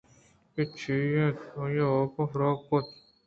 کہ 0.53 0.61
اے 0.65 0.73
چی 0.79 0.95
ئِے 1.17 1.27
کہ 1.37 1.45
آئی 1.61 1.77
ءِ 1.83 1.87
وابے 1.93 2.23
حراب 2.31 2.57
کُت 2.67 2.87